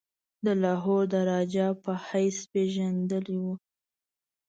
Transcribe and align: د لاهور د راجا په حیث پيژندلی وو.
د 0.45 0.47
لاهور 0.63 1.03
د 1.13 1.15
راجا 1.31 1.67
په 1.83 1.91
حیث 2.07 2.37
پيژندلی 2.51 3.37
وو. 3.43 3.53